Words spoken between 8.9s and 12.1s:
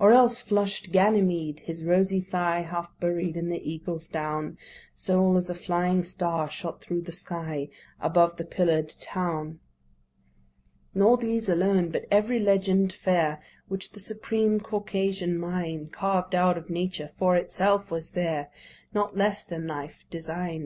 town. Nor these alone: but